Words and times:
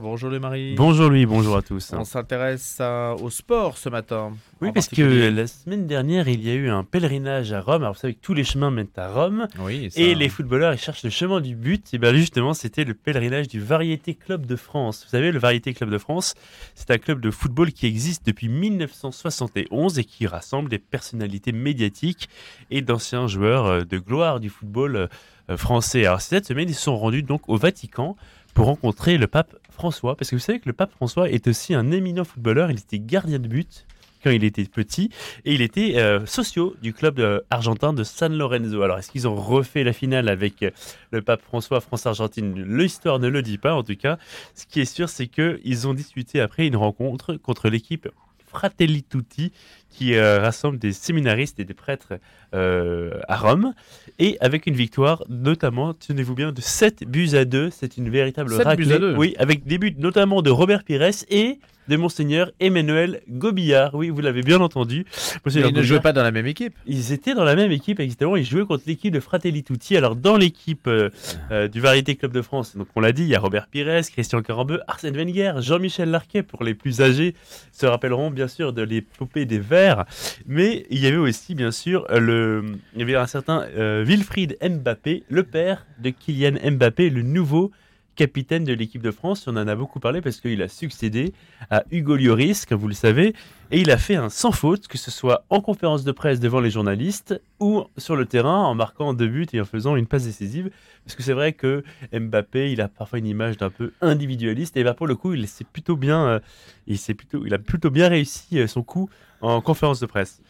Bonjour 0.00 0.30
les 0.30 0.38
Marie. 0.38 0.74
Bonjour 0.76 1.10
lui, 1.10 1.26
bonjour 1.26 1.56
à 1.56 1.62
tous. 1.62 1.92
On 1.92 2.04
s'intéresse 2.04 2.80
au 3.20 3.30
sport 3.30 3.76
ce 3.76 3.88
matin. 3.88 4.32
Oui, 4.60 4.70
parce 4.72 4.88
que 4.88 5.28
la 5.28 5.46
semaine 5.48 5.88
dernière, 5.88 6.28
il 6.28 6.46
y 6.46 6.50
a 6.50 6.54
eu 6.54 6.68
un 6.68 6.84
pèlerinage 6.84 7.52
à 7.52 7.60
Rome. 7.60 7.82
Alors 7.82 7.94
vous 7.94 8.00
savez 8.00 8.14
que 8.14 8.20
tous 8.20 8.34
les 8.34 8.44
chemins 8.44 8.70
mènent 8.70 8.86
à 8.96 9.10
Rome. 9.10 9.48
Oui, 9.58 9.88
et 9.96 10.14
les 10.14 10.28
footballeurs, 10.28 10.72
ils 10.72 10.78
cherchent 10.78 11.02
le 11.02 11.10
chemin 11.10 11.40
du 11.40 11.56
but. 11.56 11.92
Et 11.92 11.98
bien 11.98 12.14
justement, 12.14 12.54
c'était 12.54 12.84
le 12.84 12.94
pèlerinage 12.94 13.48
du 13.48 13.60
Variété 13.60 14.14
Club 14.14 14.46
de 14.46 14.54
France. 14.54 15.02
Vous 15.04 15.10
savez, 15.10 15.32
le 15.32 15.38
Variété 15.40 15.74
Club 15.74 15.90
de 15.90 15.98
France, 15.98 16.34
c'est 16.76 16.92
un 16.92 16.98
club 16.98 17.20
de 17.20 17.32
football 17.32 17.72
qui 17.72 17.86
existe 17.86 18.24
depuis 18.24 18.48
1971 18.48 19.98
et 19.98 20.04
qui 20.04 20.28
rassemble 20.28 20.68
des 20.68 20.78
personnalités 20.78 21.50
médiatiques 21.52 22.28
et 22.70 22.82
d'anciens 22.82 23.26
joueurs 23.26 23.66
euh, 23.66 23.80
de 23.82 23.98
gloire 23.98 24.38
du 24.38 24.48
football 24.48 25.08
euh, 25.50 25.56
français. 25.56 26.06
Alors 26.06 26.20
cette 26.20 26.46
semaine, 26.46 26.68
ils 26.68 26.74
sont 26.74 26.96
rendus 26.96 27.22
donc 27.22 27.48
au 27.48 27.56
Vatican 27.56 28.16
pour 28.58 28.66
rencontrer 28.66 29.18
le 29.18 29.28
pape 29.28 29.54
François, 29.70 30.16
parce 30.16 30.30
que 30.30 30.34
vous 30.34 30.40
savez 30.40 30.58
que 30.58 30.68
le 30.68 30.72
pape 30.72 30.90
François 30.90 31.30
est 31.30 31.46
aussi 31.46 31.74
un 31.74 31.92
éminent 31.92 32.24
footballeur, 32.24 32.72
il 32.72 32.78
était 32.78 32.98
gardien 32.98 33.38
de 33.38 33.46
but 33.46 33.86
quand 34.24 34.30
il 34.30 34.42
était 34.42 34.64
petit, 34.64 35.10
et 35.44 35.54
il 35.54 35.62
était 35.62 35.96
euh, 35.98 36.26
socio 36.26 36.74
du 36.82 36.92
club 36.92 37.20
euh, 37.20 37.38
argentin 37.50 37.92
de 37.92 38.02
San 38.02 38.36
Lorenzo. 38.36 38.82
Alors, 38.82 38.98
est-ce 38.98 39.12
qu'ils 39.12 39.28
ont 39.28 39.36
refait 39.36 39.84
la 39.84 39.92
finale 39.92 40.28
avec 40.28 40.64
euh, 40.64 40.72
le 41.12 41.22
pape 41.22 41.40
François, 41.42 41.80
France-Argentine? 41.80 42.60
L'histoire 42.76 43.20
ne 43.20 43.28
le 43.28 43.42
dit 43.42 43.58
pas, 43.58 43.74
en 43.74 43.84
tout 43.84 43.94
cas. 43.94 44.18
Ce 44.56 44.66
qui 44.66 44.80
est 44.80 44.92
sûr, 44.92 45.08
c'est 45.08 45.28
qu'ils 45.28 45.86
ont 45.86 45.94
disputé 45.94 46.40
après 46.40 46.66
une 46.66 46.74
rencontre 46.74 47.34
contre 47.34 47.68
l'équipe 47.68 48.08
Fratelli 48.48 49.02
Tutti, 49.02 49.52
qui 49.90 50.14
euh, 50.14 50.40
rassemble 50.40 50.78
des 50.78 50.92
séminaristes 50.92 51.60
et 51.60 51.64
des 51.64 51.74
prêtres 51.74 52.14
euh, 52.54 53.20
à 53.28 53.36
Rome, 53.36 53.74
et 54.18 54.36
avec 54.40 54.66
une 54.66 54.74
victoire, 54.74 55.24
notamment, 55.28 55.94
tenez-vous 55.94 56.34
bien, 56.34 56.52
de 56.52 56.60
7 56.60 57.04
buts 57.04 57.34
à 57.34 57.44
2. 57.44 57.70
C'est 57.70 57.96
une 57.96 58.08
véritable 58.08 58.50
7 58.50 58.76
Buts 58.76 58.92
à 58.92 58.98
2. 58.98 59.16
Oui, 59.16 59.34
avec 59.38 59.66
des 59.66 59.78
buts 59.78 59.94
notamment 59.98 60.42
de 60.42 60.50
Robert 60.50 60.84
Pires 60.84 61.10
et 61.28 61.58
de 61.88 61.96
Monseigneur 61.96 62.50
Emmanuel 62.60 63.22
Gobillard. 63.28 63.94
Oui, 63.94 64.10
vous 64.10 64.20
l'avez 64.20 64.42
bien 64.42 64.60
entendu. 64.60 65.06
ils 65.46 65.72
ne 65.72 65.82
jouaient 65.82 66.00
pas 66.00 66.12
dans 66.12 66.22
la 66.22 66.30
même 66.30 66.46
équipe. 66.46 66.74
Ils 66.86 67.12
étaient 67.12 67.34
dans 67.34 67.44
la 67.44 67.56
même 67.56 67.72
équipe, 67.72 68.00
exactement. 68.00 68.36
Ils 68.36 68.44
jouaient 68.44 68.66
contre 68.66 68.84
l'équipe 68.86 69.12
de 69.12 69.20
Fratelli 69.20 69.64
Tutti. 69.64 69.96
Alors, 69.96 70.16
dans 70.16 70.36
l'équipe 70.36 70.86
euh, 70.86 71.10
euh, 71.50 71.68
du 71.68 71.80
Variété 71.80 72.16
Club 72.16 72.32
de 72.32 72.42
France, 72.42 72.76
donc 72.76 72.88
on 72.94 73.00
l'a 73.00 73.12
dit, 73.12 73.22
il 73.22 73.28
y 73.28 73.34
a 73.34 73.40
Robert 73.40 73.66
Pires, 73.66 74.02
Christian 74.12 74.42
Carambeu, 74.42 74.80
Arsène 74.86 75.16
Wenger, 75.16 75.54
Jean-Michel 75.58 76.10
Larquet, 76.10 76.42
pour 76.42 76.64
les 76.64 76.74
plus 76.74 77.00
âgés, 77.00 77.34
se 77.72 77.86
rappelleront 77.86 78.30
bien 78.30 78.48
sûr 78.48 78.72
de 78.72 78.82
l'épopée 78.82 79.46
des 79.46 79.58
Verts. 79.58 80.04
Mais 80.46 80.86
il 80.90 80.98
y 81.00 81.06
avait 81.06 81.16
aussi, 81.16 81.54
bien 81.54 81.70
sûr, 81.70 82.06
le, 82.10 82.64
il 82.94 83.00
y 83.00 83.02
avait 83.02 83.16
un 83.16 83.26
certain 83.26 83.66
euh, 83.76 84.04
Wilfried 84.04 84.56
Mbappé, 84.62 85.24
le 85.28 85.42
père 85.42 85.86
de 85.98 86.10
Kylian 86.10 86.70
Mbappé, 86.72 87.10
le 87.10 87.22
nouveau 87.22 87.70
capitaine 88.18 88.64
de 88.64 88.72
l'équipe 88.72 89.00
de 89.00 89.12
France. 89.12 89.46
On 89.46 89.56
en 89.56 89.68
a 89.68 89.76
beaucoup 89.76 90.00
parlé 90.00 90.20
parce 90.20 90.40
qu'il 90.40 90.60
a 90.60 90.66
succédé 90.66 91.32
à 91.70 91.84
Hugo 91.92 92.16
Lloris, 92.16 92.66
comme 92.66 92.80
vous 92.80 92.88
le 92.88 92.94
savez, 92.94 93.32
et 93.70 93.80
il 93.80 93.92
a 93.92 93.96
fait 93.96 94.16
un 94.16 94.28
sans 94.28 94.50
faute, 94.50 94.88
que 94.88 94.98
ce 94.98 95.12
soit 95.12 95.44
en 95.50 95.60
conférence 95.60 96.02
de 96.02 96.10
presse 96.10 96.40
devant 96.40 96.58
les 96.58 96.70
journalistes 96.70 97.40
ou 97.60 97.84
sur 97.96 98.16
le 98.16 98.26
terrain 98.26 98.64
en 98.64 98.74
marquant 98.74 99.14
deux 99.14 99.28
buts 99.28 99.46
et 99.52 99.60
en 99.60 99.64
faisant 99.64 99.94
une 99.94 100.06
passe 100.06 100.24
décisive. 100.24 100.70
Parce 101.04 101.14
que 101.14 101.22
c'est 101.22 101.32
vrai 101.32 101.52
que 101.52 101.84
Mbappé, 102.12 102.72
il 102.72 102.80
a 102.80 102.88
parfois 102.88 103.20
une 103.20 103.26
image 103.26 103.56
d'un 103.56 103.70
peu 103.70 103.92
individualiste 104.00 104.76
et 104.76 104.82
bah, 104.82 104.94
pour 104.94 105.06
le 105.06 105.14
coup, 105.14 105.34
il 105.34 105.46
plutôt 105.72 105.96
bien, 105.96 106.26
euh, 106.26 106.40
il, 106.88 106.98
plutôt, 106.98 107.46
il 107.46 107.54
a 107.54 107.58
plutôt 107.58 107.90
bien 107.90 108.08
réussi 108.08 108.58
euh, 108.58 108.66
son 108.66 108.82
coup 108.82 109.08
en 109.40 109.60
conférence 109.60 110.00
de 110.00 110.06
presse. 110.06 110.42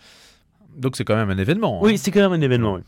Donc 0.75 0.97
c'est 0.97 1.05
quand 1.05 1.16
même 1.16 1.28
un 1.28 1.38
événement. 1.38 1.82
Oui, 1.82 1.92
hein. 1.92 1.97
c'est 1.98 2.12
quand 2.12 2.20
même 2.20 2.32
un 2.32 2.41
événement. 2.41 2.78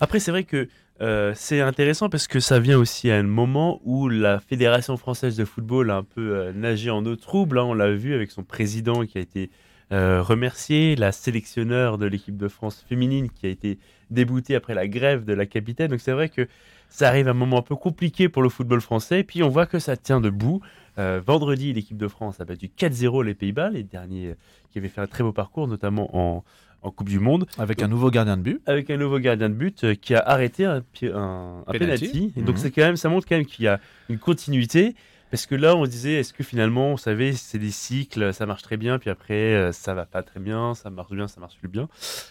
Après, 0.00 0.20
c'est 0.20 0.32
vrai 0.32 0.44
que 0.44 0.68
euh, 1.00 1.32
c'est 1.36 1.60
intéressant 1.60 2.08
parce 2.08 2.26
que 2.26 2.40
ça 2.40 2.58
vient 2.58 2.76
aussi 2.76 3.10
à 3.10 3.16
un 3.16 3.22
moment 3.22 3.80
où 3.84 4.08
la 4.08 4.40
Fédération 4.40 4.96
française 4.96 5.36
de 5.36 5.44
football 5.44 5.90
a 5.90 5.96
un 5.96 6.02
peu 6.02 6.36
euh, 6.36 6.52
nagé 6.52 6.90
en 6.90 7.04
eau 7.06 7.14
trouble. 7.14 7.58
Hein. 7.58 7.64
on 7.64 7.74
l'a 7.74 7.92
vu 7.92 8.14
avec 8.14 8.32
son 8.32 8.42
président 8.42 9.06
qui 9.06 9.18
a 9.18 9.20
été 9.20 9.50
euh, 9.92 10.22
remercié, 10.22 10.96
la 10.96 11.12
sélectionneur 11.12 11.98
de 11.98 12.06
l'équipe 12.06 12.36
de 12.36 12.48
France 12.48 12.84
féminine 12.88 13.30
qui 13.30 13.46
a 13.46 13.48
été 13.48 13.78
déboutée 14.10 14.56
après 14.56 14.74
la 14.74 14.88
grève 14.88 15.24
de 15.24 15.32
la 15.32 15.46
capitaine. 15.46 15.88
Donc 15.88 16.00
c'est 16.00 16.12
vrai 16.12 16.28
que 16.28 16.48
ça 16.88 17.06
arrive 17.08 17.28
à 17.28 17.30
un 17.30 17.34
moment 17.34 17.58
un 17.58 17.62
peu 17.62 17.76
compliqué 17.76 18.28
pour 18.28 18.42
le 18.42 18.48
football 18.48 18.80
français. 18.80 19.22
Puis 19.22 19.42
on 19.44 19.48
voit 19.48 19.66
que 19.66 19.78
ça 19.78 19.96
tient 19.96 20.20
debout. 20.20 20.60
vendredi, 20.96 21.72
l'équipe 21.72 21.96
de 21.96 22.08
France 22.08 22.40
a 22.40 22.44
battu 22.44 22.66
4-0 22.76 23.22
les 23.24 23.34
Pays-Bas, 23.34 23.70
les 23.70 23.84
derniers 23.84 24.34
qui 24.72 24.78
avaient 24.78 24.88
fait 24.88 25.00
un 25.00 25.06
très 25.06 25.22
beau 25.22 25.32
parcours, 25.32 25.68
notamment 25.68 26.10
en, 26.16 26.44
en 26.82 26.90
Coupe 26.90 27.08
du 27.08 27.18
Monde. 27.18 27.46
Avec 27.58 27.82
un 27.82 27.88
nouveau 27.88 28.10
gardien 28.10 28.36
de 28.36 28.42
but. 28.42 28.60
Avec 28.66 28.90
un 28.90 28.96
nouveau 28.96 29.18
gardien 29.18 29.48
de 29.48 29.54
but 29.54 29.84
euh, 29.84 29.94
qui 29.94 30.14
a 30.14 30.20
arrêté 30.20 30.64
un, 30.64 30.84
un, 31.02 31.62
penalty. 31.72 32.32
Et 32.36 32.42
donc 32.42 32.56
mhm. 32.56 32.62
c'est 32.62 32.70
quand 32.70 32.82
même, 32.82 32.96
ça 32.96 33.08
montre 33.08 33.26
quand 33.28 33.36
même 33.36 33.46
qu'il 33.46 33.64
y 33.64 33.68
a 33.68 33.80
une 34.08 34.18
continuité. 34.18 34.94
Parce 35.30 35.44
que 35.44 35.54
là, 35.54 35.76
on 35.76 35.84
se 35.84 35.90
disait, 35.90 36.14
est-ce 36.14 36.32
que 36.32 36.42
finalement, 36.42 36.92
vous 36.92 36.98
savez, 36.98 37.32
c'est 37.34 37.58
des 37.58 37.70
cycles, 37.70 38.32
ça 38.32 38.46
marche 38.46 38.62
très 38.62 38.78
bien, 38.78 38.98
puis 38.98 39.10
après, 39.10 39.54
euh, 39.54 39.72
ça 39.72 39.92
va 39.92 40.06
pas 40.06 40.22
très 40.22 40.40
bien, 40.40 40.74
ça 40.74 40.88
marche 40.88 41.12
bien, 41.12 41.28
ça 41.28 41.38
marche 41.38 41.56
plus 41.58 41.68
bien. 41.68 41.88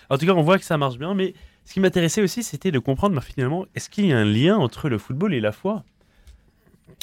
En 0.09 0.17
tout 0.17 0.25
cas, 0.25 0.31
on 0.31 0.41
voit 0.41 0.57
que 0.57 0.65
ça 0.65 0.77
marche 0.77 0.97
bien, 0.97 1.13
mais 1.13 1.35
ce 1.63 1.73
qui 1.73 1.79
m'intéressait 1.79 2.23
aussi, 2.23 2.41
c'était 2.41 2.71
de 2.71 2.79
comprendre, 2.79 3.21
finalement, 3.21 3.67
est-ce 3.75 3.91
qu'il 3.91 4.07
y 4.07 4.13
a 4.13 4.17
un 4.17 4.25
lien 4.25 4.57
entre 4.57 4.89
le 4.89 4.97
football 4.97 5.33
et 5.35 5.39
la 5.39 5.51
foi? 5.51 5.83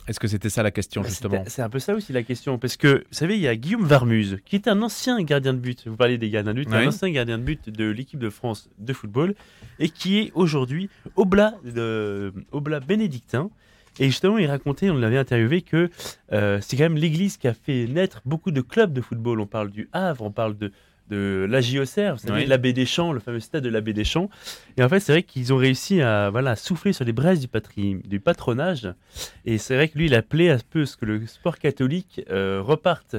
Est-ce 0.07 0.21
que 0.21 0.29
c'était 0.29 0.51
ça 0.51 0.63
la 0.63 0.71
question, 0.71 1.03
bah, 1.03 1.09
justement 1.09 1.45
C'est 1.47 1.63
un 1.63 1.71
peu 1.71 1.79
ça 1.79 1.95
aussi 1.95 2.13
la 2.13 2.23
question. 2.23 2.59
Parce 2.59 2.77
que, 2.77 2.99
vous 2.99 3.15
savez, 3.15 3.37
il 3.37 3.41
y 3.41 3.49
a 3.49 3.57
Guillaume 3.57 3.85
Varmuse, 3.85 4.39
qui 4.45 4.57
est 4.57 4.69
un 4.69 4.83
ancien 4.83 5.23
gardien 5.23 5.55
de 5.55 5.59
but. 5.59 5.89
Vous 5.89 5.97
parlez 5.97 6.19
des 6.19 6.29
gardiens 6.31 6.53
de 6.53 6.63
but, 6.63 6.73
un 6.73 6.89
ancien 6.89 7.11
gardien 7.11 7.39
de 7.39 7.43
but 7.43 7.71
de 7.71 7.89
l'équipe 7.89 8.19
de 8.19 8.31
France 8.31 8.69
de 8.79 8.93
football, 8.93 9.35
et 9.79 9.89
qui 9.89 10.19
est 10.19 10.33
aujourd'hui 10.35 10.91
oblat, 11.17 11.55
de, 11.65 12.33
oblat 12.53 12.81
bénédictin. 12.81 13.51
Et 13.99 14.07
justement, 14.07 14.39
il 14.39 14.47
racontait, 14.47 14.91
on 14.91 14.99
l'avait 14.99 15.19
interviewé, 15.19 15.63
que 15.63 15.89
euh, 16.33 16.59
c'est 16.61 16.77
quand 16.77 16.85
même 16.85 16.97
l'Église 16.97 17.37
qui 17.37 17.49
a 17.49 17.55
fait 17.55 17.87
naître 17.87 18.21
beaucoup 18.25 18.51
de 18.51 18.61
clubs 18.61 18.93
de 18.93 19.01
football. 19.01 19.41
On 19.41 19.47
parle 19.47 19.71
du 19.71 19.89
Havre, 19.93 20.25
on 20.25 20.33
parle 20.33 20.59
de, 20.59 20.73
de 21.11 21.47
la 21.49 21.61
JOCR, 21.61 22.15
vous 22.15 22.27
savez, 22.27 22.47
l'abbé 22.47 22.73
des 22.73 22.87
Champs, 22.87 23.13
le 23.13 23.21
fameux 23.21 23.41
stade 23.41 23.63
de 23.63 23.69
l'abbé 23.69 23.93
des 23.93 24.05
Champs. 24.05 24.31
Et 24.77 24.83
en 24.83 24.89
fait, 24.89 25.01
c'est 25.01 25.13
vrai 25.13 25.23
qu'ils 25.23 25.53
ont 25.53 25.57
réussi 25.57 26.01
à 26.01 26.31
voilà, 26.31 26.57
souffler 26.57 26.93
sur 26.93 27.05
les 27.05 27.13
braises 27.13 27.41
du, 27.41 28.01
du 28.05 28.21
patronage. 28.21 28.89
Et 29.45 29.59
c'est 29.59 29.75
vrai 29.77 29.89
que 29.89 29.99
lui, 29.99 30.07
il 30.07 30.15
appelait 30.15 30.51
un 30.51 30.59
peu 30.71 30.87
ce 30.87 30.97
que 30.97 31.05
le 31.05 31.27
sport 31.27 31.59
catholique 31.59 32.23
euh, 32.31 32.61
reparte 32.63 33.17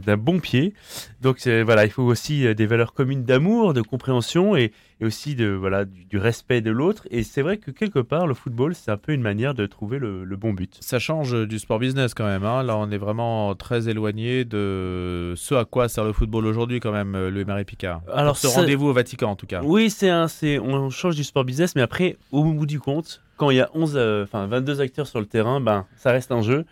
d'un 0.00 0.16
bon 0.16 0.40
pied. 0.40 0.74
Donc 1.20 1.46
voilà, 1.46 1.84
il 1.84 1.90
faut 1.90 2.02
aussi 2.02 2.46
euh, 2.46 2.54
des 2.54 2.66
valeurs 2.66 2.94
communes 2.94 3.24
d'amour, 3.24 3.74
de 3.74 3.82
compréhension 3.82 4.56
et, 4.56 4.72
aussi 5.02 5.34
de 5.34 5.48
voilà 5.48 5.84
du, 5.84 6.16
respect 6.16 6.60
de 6.60 6.70
l'autre. 6.70 7.08
Et 7.10 7.24
c'est 7.24 7.42
vrai 7.42 7.56
que 7.56 7.72
quelque 7.72 7.98
part, 7.98 8.28
le 8.28 8.34
football, 8.34 8.74
c'est 8.74 8.90
un 8.90 8.96
peu 8.96 9.12
une 9.12 9.20
manière 9.20 9.52
de 9.52 9.66
trouver 9.66 9.98
le, 9.98 10.24
bon 10.36 10.52
but. 10.52 10.78
Ça 10.80 11.00
change 11.00 11.46
du 11.46 11.58
sport 11.58 11.80
business 11.80 12.14
quand 12.14 12.24
même. 12.24 12.44
Hein. 12.44 12.62
Là, 12.62 12.76
on 12.76 12.90
est 12.90 12.98
vraiment 12.98 13.54
très 13.56 13.88
éloigné 13.88 14.44
de 14.44 15.34
ce 15.36 15.54
à 15.54 15.64
quoi 15.64 15.88
sert 15.88 16.04
le 16.04 16.12
football 16.12 16.46
aujourd'hui 16.46 16.78
quand 16.78 16.92
même, 16.92 17.14
euh, 17.16 17.30
Louis-Marie 17.30 17.64
Picard. 17.64 18.02
Alors, 18.12 18.36
ce 18.36 18.46
rendez-vous 18.46 18.86
au 18.88 18.92
Vatican 18.92 19.30
en 19.30 19.36
tout 19.36 19.46
cas. 19.46 19.60
Oui, 19.64 19.90
c'est 19.90 20.08
un, 20.08 20.28
c'est 20.28 20.58
on 20.58 20.90
change 20.90 21.16
du 21.16 21.24
sport 21.24 21.44
business, 21.44 21.74
mais 21.74 21.82
après, 21.82 22.16
au 22.30 22.44
bout 22.44 22.66
du 22.66 22.78
compte, 22.78 23.22
quand 23.36 23.50
il 23.50 23.56
y 23.56 23.60
a 23.60 23.70
11, 23.74 23.98
enfin 24.22 24.46
22 24.46 24.80
acteurs 24.80 25.08
sur 25.08 25.18
le 25.18 25.26
terrain, 25.26 25.60
ben 25.60 25.86
ça 25.96 26.12
reste 26.12 26.30
un 26.30 26.42
jeu. 26.42 26.64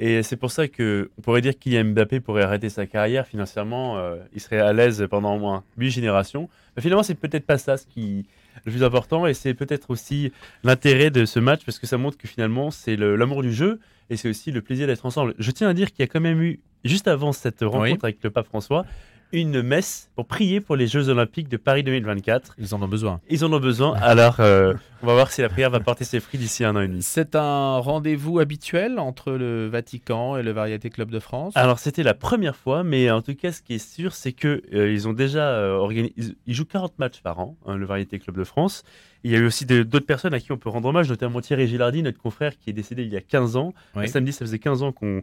Et 0.00 0.22
c'est 0.22 0.36
pour 0.36 0.52
ça 0.52 0.68
que 0.68 1.10
on 1.18 1.22
pourrait 1.22 1.40
dire 1.40 1.58
qu'Kylian 1.58 1.86
Mbappé 1.86 2.20
pourrait 2.20 2.44
arrêter 2.44 2.68
sa 2.68 2.86
carrière 2.86 3.26
financièrement. 3.26 3.98
Euh, 3.98 4.16
il 4.32 4.40
serait 4.40 4.60
à 4.60 4.72
l'aise 4.72 5.04
pendant 5.10 5.34
au 5.34 5.38
moins 5.38 5.64
8 5.76 5.90
générations. 5.90 6.48
Mais 6.76 6.82
finalement, 6.82 7.02
c'est 7.02 7.16
peut-être 7.16 7.44
pas 7.44 7.58
ça 7.58 7.76
ce 7.76 7.86
qui 7.86 8.20
est 8.20 8.24
le 8.64 8.72
plus 8.72 8.84
important. 8.84 9.26
Et 9.26 9.34
c'est 9.34 9.54
peut-être 9.54 9.90
aussi 9.90 10.32
l'intérêt 10.62 11.10
de 11.10 11.24
ce 11.24 11.40
match 11.40 11.64
parce 11.64 11.80
que 11.80 11.86
ça 11.86 11.98
montre 11.98 12.16
que 12.16 12.28
finalement, 12.28 12.70
c'est 12.70 12.96
l'amour 12.96 13.42
du 13.42 13.52
jeu 13.52 13.80
et 14.10 14.16
c'est 14.16 14.28
aussi 14.28 14.52
le 14.52 14.62
plaisir 14.62 14.86
d'être 14.86 15.04
ensemble. 15.04 15.34
Je 15.38 15.50
tiens 15.50 15.68
à 15.68 15.74
dire 15.74 15.90
qu'il 15.90 16.00
y 16.00 16.04
a 16.04 16.06
quand 16.06 16.20
même 16.20 16.40
eu, 16.40 16.60
juste 16.84 17.08
avant 17.08 17.32
cette 17.32 17.62
rencontre 17.62 18.04
avec 18.04 18.22
le 18.22 18.30
pape 18.30 18.46
François, 18.46 18.86
une 19.32 19.62
messe 19.62 20.10
pour 20.14 20.26
prier 20.26 20.60
pour 20.60 20.76
les 20.76 20.86
Jeux 20.86 21.08
Olympiques 21.08 21.48
de 21.48 21.56
Paris 21.56 21.82
2024. 21.82 22.54
Ils 22.58 22.74
en 22.74 22.82
ont 22.82 22.88
besoin. 22.88 23.20
Ils 23.28 23.44
en 23.44 23.52
ont 23.52 23.60
besoin. 23.60 23.94
Alors, 23.96 24.40
euh, 24.40 24.74
on 25.02 25.06
va 25.06 25.14
voir 25.14 25.30
si 25.30 25.42
la 25.42 25.48
prière 25.48 25.70
va 25.70 25.80
porter 25.80 26.04
ses 26.04 26.20
fruits 26.20 26.38
d'ici 26.38 26.64
un 26.64 26.74
an 26.76 26.80
et 26.80 26.88
demi. 26.88 27.02
C'est 27.02 27.34
un 27.36 27.78
rendez-vous 27.78 28.38
habituel 28.38 28.98
entre 28.98 29.32
le 29.32 29.68
Vatican 29.68 30.36
et 30.36 30.42
le 30.42 30.52
Variété 30.52 30.88
Club 30.88 31.10
de 31.10 31.18
France? 31.18 31.52
Alors, 31.56 31.78
c'était 31.78 32.02
la 32.02 32.14
première 32.14 32.56
fois, 32.56 32.84
mais 32.84 33.10
en 33.10 33.20
tout 33.20 33.34
cas, 33.34 33.52
ce 33.52 33.60
qui 33.60 33.74
est 33.74 33.78
sûr, 33.78 34.14
c'est 34.14 34.32
qu'ils 34.32 34.62
euh, 34.72 35.06
ont 35.06 35.12
déjà 35.12 35.50
euh, 35.50 35.76
organisé. 35.76 36.14
Ils, 36.46 36.54
jouent 36.54 36.64
40 36.64 36.98
matchs 36.98 37.20
par 37.20 37.38
an, 37.38 37.56
hein, 37.66 37.76
le 37.76 37.84
Variété 37.84 38.18
Club 38.18 38.36
de 38.36 38.44
France. 38.44 38.82
Il 39.24 39.32
y 39.32 39.34
a 39.34 39.38
eu 39.38 39.46
aussi 39.46 39.66
d'autres 39.66 40.06
personnes 40.06 40.32
à 40.32 40.40
qui 40.40 40.52
on 40.52 40.58
peut 40.58 40.68
rendre 40.68 40.88
hommage, 40.88 41.08
notamment 41.08 41.40
Thierry 41.40 41.66
Gilardi, 41.66 42.02
notre 42.02 42.18
confrère 42.18 42.56
qui 42.56 42.70
est 42.70 42.72
décédé 42.72 43.02
il 43.02 43.12
y 43.12 43.16
a 43.16 43.20
15 43.20 43.56
ans. 43.56 43.74
Samedi, 44.06 44.32
ça 44.32 44.44
faisait 44.44 44.60
15 44.60 44.84
ans 44.84 44.92
qu'on 44.92 45.20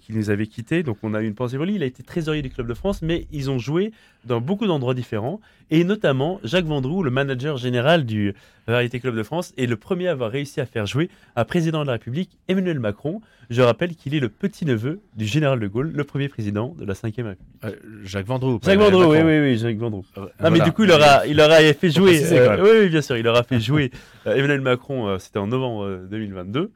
qui 0.00 0.12
nous 0.12 0.30
avait 0.30 0.46
quittés. 0.46 0.82
Donc 0.82 0.98
on 1.02 1.14
a 1.14 1.22
eu 1.22 1.26
une 1.26 1.34
pensée 1.34 1.56
pour 1.56 1.66
lui. 1.66 1.74
Il 1.74 1.82
a 1.82 1.86
été 1.86 2.02
trésorier 2.02 2.42
du 2.42 2.50
club 2.50 2.66
de 2.66 2.74
France, 2.74 3.02
mais 3.02 3.26
ils 3.32 3.50
ont 3.50 3.58
joué 3.58 3.92
dans 4.24 4.40
beaucoup 4.40 4.66
d'endroits 4.66 4.94
différents. 4.94 5.40
Et 5.70 5.84
notamment, 5.84 6.40
Jacques 6.44 6.66
Vendroux, 6.66 7.02
le 7.02 7.10
manager 7.10 7.56
général 7.56 8.04
du 8.04 8.34
Variété 8.66 9.00
Club 9.00 9.16
de 9.16 9.22
France, 9.22 9.52
est 9.56 9.66
le 9.66 9.76
premier 9.76 10.08
à 10.08 10.12
avoir 10.12 10.30
réussi 10.30 10.60
à 10.60 10.66
faire 10.66 10.86
jouer 10.86 11.10
un 11.36 11.44
président 11.44 11.82
de 11.82 11.86
la 11.86 11.94
République, 11.94 12.30
Emmanuel 12.48 12.78
Macron. 12.80 13.20
Je 13.50 13.60
rappelle 13.62 13.94
qu'il 13.94 14.14
est 14.14 14.20
le 14.20 14.28
petit-neveu 14.28 15.00
du 15.16 15.26
général 15.26 15.60
de 15.60 15.66
Gaulle, 15.66 15.92
le 15.94 16.04
premier 16.04 16.28
président 16.28 16.74
de 16.78 16.84
la 16.84 16.94
Ve 16.94 17.00
République. 17.02 17.38
Euh, 17.64 17.70
Jacques 18.04 18.26
Vendroux. 18.26 18.60
Jacques 18.62 18.78
Vendroux, 18.78 19.10
oui, 19.10 19.18
oui, 19.22 19.40
oui, 19.40 19.58
Jacques 19.58 19.76
Vendroux. 19.76 20.04
ah, 20.38 20.50
mais 20.50 20.60
du 20.60 20.72
coup, 20.72 20.84
il 20.84 20.92
aura, 20.92 21.26
il 21.26 21.40
aura 21.40 21.58
fait 21.74 21.90
jouer. 21.90 22.20
Euh, 22.32 22.62
oui, 22.62 22.70
oui, 22.82 22.88
bien 22.88 23.02
sûr, 23.02 23.16
il 23.16 23.26
aura 23.26 23.42
fait 23.42 23.60
jouer 23.60 23.90
euh, 24.26 24.34
Emmanuel 24.34 24.60
Macron, 24.60 25.18
c'était 25.18 25.38
en 25.38 25.46
novembre 25.46 26.06
2022. 26.10 26.70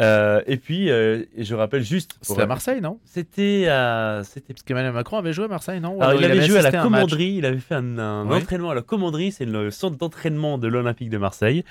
Euh, 0.00 0.42
et 0.46 0.56
puis, 0.56 0.90
euh, 0.90 1.24
je 1.36 1.54
rappelle 1.54 1.82
juste. 1.82 2.18
C'était 2.20 2.42
à 2.42 2.46
Marseille, 2.46 2.80
non? 2.80 2.98
C'était 3.04 3.66
à. 3.68 4.22
C'était 4.24 4.52
parce 4.52 4.62
qu'Emmanuel 4.62 4.92
Macron 4.92 5.18
avait 5.18 5.32
joué 5.32 5.46
à 5.46 5.48
Marseille, 5.48 5.80
non? 5.80 6.00
Alors, 6.00 6.20
il, 6.20 6.24
avait, 6.24 6.42
joué 6.42 6.58
à 6.58 6.62
la 6.62 6.82
commanderie. 6.82 7.34
Il 7.38 7.46
avait 7.46 7.58
fait 7.58 7.74
un, 7.74 7.98
entraînement 8.30 8.70
à 8.70 8.74
la 8.74 8.82
commanderie. 8.82 9.32
C'est 9.32 9.44
le 9.44 9.70
centre 9.70 9.96
d'entraînement 9.96 10.58
de 10.58 10.68
l'Olympique 10.68 11.10
de 11.10 11.18
Marseille. 11.18 11.64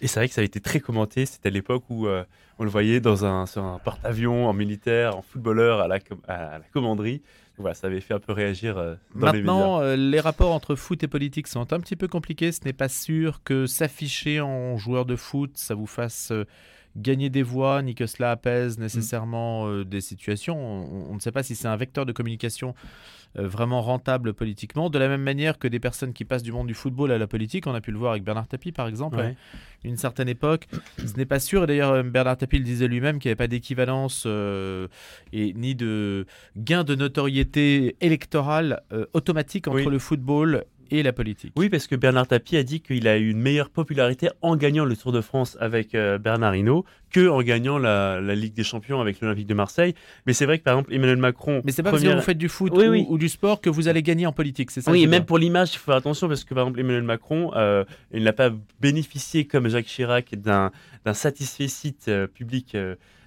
Et 0.00 0.08
c'est 0.08 0.20
vrai 0.20 0.28
que 0.28 0.34
ça 0.34 0.40
a 0.40 0.44
été 0.44 0.60
très 0.60 0.80
commenté. 0.80 1.26
C'était 1.26 1.48
à 1.48 1.52
l'époque 1.52 1.84
où 1.88 2.06
euh, 2.06 2.24
on 2.58 2.64
le 2.64 2.70
voyait 2.70 3.00
dans 3.00 3.24
un, 3.24 3.46
sur 3.46 3.62
un 3.62 3.78
porte-avions, 3.78 4.48
en 4.48 4.52
militaire, 4.52 5.16
en 5.16 5.22
footballeur 5.22 5.80
à 5.80 5.88
la, 5.88 5.98
à 6.26 6.58
la 6.58 6.64
commanderie. 6.72 7.22
Voilà, 7.58 7.74
ça 7.74 7.88
avait 7.88 8.00
fait 8.00 8.14
un 8.14 8.20
peu 8.20 8.32
réagir 8.32 8.76
dans 8.76 8.96
Maintenant, 9.14 9.80
les 9.80 9.96
médias. 9.96 10.10
les 10.10 10.20
rapports 10.20 10.52
entre 10.52 10.76
foot 10.76 11.02
et 11.02 11.08
politique 11.08 11.48
sont 11.48 11.72
un 11.72 11.80
petit 11.80 11.96
peu 11.96 12.06
compliqués. 12.06 12.52
Ce 12.52 12.60
n'est 12.64 12.72
pas 12.72 12.88
sûr 12.88 13.42
que 13.42 13.66
s'afficher 13.66 14.40
en 14.40 14.76
joueur 14.76 15.06
de 15.06 15.16
foot, 15.16 15.50
ça 15.54 15.74
vous 15.74 15.88
fasse 15.88 16.32
gagner 16.98 17.30
des 17.30 17.42
voix, 17.42 17.82
ni 17.82 17.94
que 17.94 18.06
cela 18.06 18.32
apaise 18.32 18.78
nécessairement 18.78 19.68
euh, 19.68 19.84
des 19.84 20.00
situations. 20.00 20.58
On, 21.10 21.14
ne 21.14 21.20
sait 21.20 21.32
pas 21.32 21.42
si 21.42 21.54
c'est 21.54 21.68
un 21.68 21.76
vecteur 21.76 22.06
de 22.06 22.12
communication 22.12 22.74
euh, 23.38 23.46
vraiment 23.46 23.80
rentable 23.80 24.34
politiquement. 24.34 24.90
De 24.90 24.98
la 24.98 25.08
même 25.08 25.22
manière 25.22 25.58
que 25.58 25.68
des 25.68 25.80
personnes 25.80 26.12
qui 26.12 26.24
passent 26.24 26.42
du 26.42 26.52
monde 26.52 26.66
du 26.66 26.74
football 26.74 27.12
à 27.12 27.18
la 27.18 27.26
politique, 27.26 27.66
on 27.66 27.74
a 27.74 27.80
pu 27.80 27.92
le 27.92 27.98
voir 27.98 28.12
avec 28.12 28.24
Bernard 28.24 28.48
Tapie 28.48 28.72
par 28.72 28.88
exemple, 28.88 29.20
à 29.20 29.32
une 29.84 29.96
certaine 29.96 30.28
époque. 30.28 30.66
Ce 30.98 31.16
n'est 31.16 31.26
pas 31.26 31.40
sûr, 31.40 31.64
et 31.64 31.66
d'ailleurs 31.66 31.92
euh, 31.92 32.02
Bernard 32.02 32.36
Tapie 32.36 32.58
le 32.58 32.64
disait 32.64 32.88
lui-même, 32.88 33.18
qu'il 33.18 33.28
n'y 33.28 33.32
avait 33.32 33.36
pas 33.36 33.48
d'équivalence 33.48 34.26
et 34.26 35.52
ni 35.54 35.74
de 35.74 36.26
gain 36.56 36.84
de 36.84 36.94
notoriété 36.94 37.96
électorale 38.00 38.82
automatique 39.12 39.68
entre 39.68 39.90
le 39.90 39.98
football 39.98 40.64
et 40.90 41.02
la 41.02 41.12
politique. 41.12 41.52
Oui, 41.56 41.68
parce 41.68 41.86
que 41.86 41.96
Bernard 41.96 42.26
Tapie 42.26 42.56
a 42.56 42.62
dit 42.62 42.80
qu'il 42.80 43.08
a 43.08 43.18
eu 43.18 43.30
une 43.30 43.40
meilleure 43.40 43.70
popularité 43.70 44.28
en 44.42 44.56
gagnant 44.56 44.84
le 44.84 44.96
Tour 44.96 45.12
de 45.12 45.20
France 45.20 45.56
avec 45.60 45.94
euh, 45.94 46.18
Bernard 46.18 46.54
Hinault 46.56 46.84
que 47.10 47.28
en 47.28 47.40
gagnant 47.42 47.78
la, 47.78 48.20
Ligue 48.20 48.54
des 48.54 48.64
Champions 48.64 49.00
avec 49.00 49.20
l'Olympique 49.20 49.46
de 49.46 49.54
Marseille. 49.54 49.94
Mais 50.26 50.32
c'est 50.32 50.46
vrai 50.46 50.58
que 50.58 50.64
par 50.64 50.74
exemple 50.74 50.92
Emmanuel 50.92 51.16
Macron. 51.16 51.62
Mais 51.64 51.72
c'est 51.72 51.82
pas 51.82 51.90
parce 51.90 52.02
que 52.02 52.08
vous 52.08 52.20
faites 52.20 52.38
du 52.38 52.48
foot 52.48 52.72
ou, 52.72 53.18
du 53.18 53.28
sport 53.28 53.60
que 53.60 53.70
vous 53.70 53.88
allez 53.88 54.02
gagner 54.02 54.26
en 54.26 54.32
politique, 54.32 54.70
c'est 54.70 54.80
ça 54.80 54.90
Oui, 54.90 55.02
et 55.02 55.06
même 55.06 55.24
pour 55.24 55.38
l'image, 55.38 55.72
il 55.74 55.78
faut 55.78 55.86
faire 55.86 55.96
attention 55.96 56.28
parce 56.28 56.44
que 56.44 56.54
par 56.54 56.64
exemple 56.64 56.80
Emmanuel 56.80 57.02
Macron, 57.02 57.52
euh, 57.56 57.84
il 58.12 58.24
n'a 58.24 58.32
pas 58.32 58.50
bénéficié 58.80 59.46
comme 59.46 59.68
Jacques 59.68 59.86
Chirac 59.86 60.34
d'un 60.34 60.70
satisfait 61.12 61.68
site 61.68 62.06
euh, 62.08 62.26
public 62.26 62.76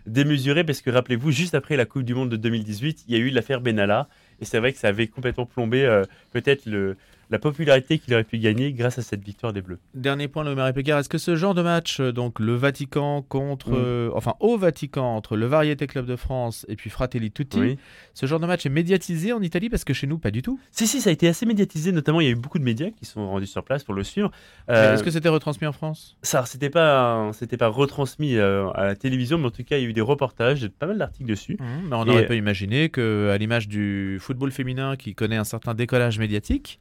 démesuré 0.06 0.64
parce 0.64 0.82
que 0.82 0.90
rappelez-vous, 0.90 1.32
juste 1.32 1.56
après 1.56 1.76
la 1.76 1.86
Coupe 1.86 2.04
du 2.04 2.14
Monde 2.14 2.30
de 2.30 2.38
2018, 2.38 3.06
il 3.08 3.16
y 3.16 3.18
a 3.18 3.20
eu 3.20 3.30
l'affaire 3.30 3.62
Benalla 3.62 4.08
et 4.40 4.46
c'est 4.46 4.60
vrai 4.60 4.74
que 4.74 4.80
ça 4.80 4.88
avait 4.88 5.08
complètement 5.08 5.46
plombé 5.46 6.02
peut-être 6.32 6.66
le 6.66 6.98
la 7.32 7.40
popularité 7.40 7.98
qu'il 7.98 8.14
aurait 8.14 8.26
pu 8.26 8.38
gagner 8.38 8.74
grâce 8.74 9.00
à 9.00 9.02
cette 9.02 9.24
victoire 9.24 9.54
des 9.54 9.62
Bleus. 9.62 9.80
Dernier 9.94 10.28
point, 10.28 10.44
le 10.44 10.74
Pécard. 10.74 11.00
Est-ce 11.00 11.10
que 11.10 11.18
ce 11.18 11.38
genre 11.38 11.54
de 11.54 11.62
match, 11.62 12.00
euh, 12.02 12.12
donc 12.12 12.40
le 12.40 12.56
Vatican 12.56 13.22
contre, 13.22 13.72
mm. 13.72 13.76
euh, 13.78 14.10
enfin 14.14 14.36
au 14.42 14.58
Vatican 14.58 15.16
entre 15.16 15.38
le 15.38 15.46
Variété 15.46 15.88
Club 15.88 16.06
de 16.06 16.18
France 16.18 16.66
et 16.68 16.76
puis 16.76 16.90
Fratelli 16.90 17.32
Tutti, 17.32 17.78
ce 18.14 18.26
genre 18.26 18.42
de 18.42 18.46
match 18.46 18.66
est 18.66 18.70
médiatisé 18.70 19.32
en 19.32 19.42
Italie 19.42 19.70
parce 19.70 19.86
que 19.86 19.94
chez 19.94 20.08
nous 20.08 20.18
pas 20.18 20.30
du 20.30 20.42
tout? 20.42 20.60
Si 20.72 20.88
si, 20.88 21.00
ça 21.00 21.10
a 21.10 21.14
été 21.14 21.28
assez 21.28 21.46
médiatisé. 21.46 21.94
Notamment, 21.94 22.20
il 22.20 22.26
y 22.26 22.28
a 22.28 22.32
eu 22.32 22.36
beaucoup 22.36 22.60
de 22.60 22.66
médias 22.66 22.90
qui 22.90 23.06
sont 23.06 23.26
rendus 23.30 23.48
sur 23.48 23.64
place 23.64 23.86
pour 23.86 23.94
le 23.94 24.04
suivre. 24.04 24.30
Euh, 24.70 24.94
est-ce 24.94 25.04
que 25.04 25.12
c'était 25.12 25.30
retransmis 25.30 25.68
en 25.68 25.72
France? 25.72 26.18
Ça, 26.22 26.46
c'était 26.46 26.70
pas, 26.70 27.32
c'était 27.34 27.58
pas 27.58 27.68
retransmis 27.68 28.38
à 28.38 28.86
la 28.86 28.96
télévision, 28.96 29.38
mais 29.38 29.48
en 29.48 29.52
tout 29.52 29.64
cas, 29.64 29.78
il 29.78 29.84
y 29.84 29.86
a 29.86 29.90
eu 29.90 29.94
des 29.94 30.02
reportages, 30.02 30.68
pas 30.68 30.88
mal 30.88 30.98
d'articles 30.98 31.30
dessus. 31.30 31.56
Mmh, 31.60 31.90
mais 31.90 31.96
on 31.96 32.08
aurait 32.08 32.26
pu 32.26 32.36
imaginer 32.36 32.90
que, 32.90 33.30
à 33.34 33.38
l'image 33.38 33.70
du 33.70 34.18
football 34.20 34.52
féminin 34.52 34.98
qui 34.98 35.16
connaît 35.16 35.38
un 35.38 35.46
certain 35.46 35.74
décollage 35.74 36.20
médiatique 36.20 36.80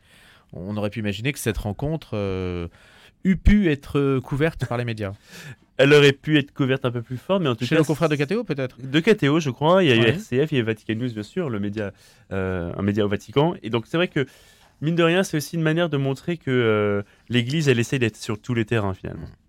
on 0.53 0.77
aurait 0.77 0.91
pu 0.91 1.01
imaginer 1.01 1.33
que 1.33 1.39
cette 1.39 1.59
rencontre 1.59 2.11
euh, 2.15 2.69
eût 3.25 3.37
pu 3.37 3.71
être 3.71 3.99
euh, 3.99 4.21
couverte 4.21 4.67
par 4.67 4.79
les 4.79 4.85
médias. 4.85 5.13
Elle 5.77 5.95
aurait 5.95 6.13
pu 6.13 6.37
être 6.37 6.53
couverte 6.53 6.85
un 6.85 6.91
peu 6.91 7.01
plus 7.01 7.17
fort, 7.17 7.41
mais 7.41 7.49
en 7.49 7.55
tout 7.55 7.65
Chez 7.65 7.75
cas. 7.75 7.83
Chez 7.83 7.87
confrère 7.87 8.11
de 8.11 8.17
KTO, 8.17 8.45
peut-être 8.45 8.77
De 8.83 9.01
KTO, 9.01 9.41
je 9.41 9.49
crois. 9.49 9.83
Il 9.83 9.89
y 9.89 9.93
a 9.93 9.97
eu 9.97 10.01
RCF, 10.01 10.53
il 10.53 10.59
y 10.59 10.61
a 10.61 10.63
Vatican 10.63 10.95
News, 10.95 11.11
bien 11.11 11.23
sûr, 11.23 11.49
le 11.49 11.59
média, 11.59 11.93
euh, 12.33 12.71
un 12.77 12.83
média 12.83 13.03
au 13.03 13.09
Vatican. 13.09 13.55
Et 13.63 13.71
donc, 13.71 13.87
c'est 13.87 13.97
vrai 13.97 14.09
que, 14.09 14.27
mine 14.83 14.95
de 14.95 15.03
rien, 15.03 15.23
c'est 15.23 15.39
aussi 15.39 15.57
une 15.57 15.63
manière 15.63 15.89
de 15.89 15.97
montrer 15.97 16.37
que 16.37 17.03
l'Église, 17.31 17.71
elle 17.71 17.79
essaye 17.79 17.99
d'être 17.99 18.19
sur 18.19 18.39
tous 18.39 18.53
les 18.53 18.67
terrains, 18.67 18.93
finalement. 18.93 19.29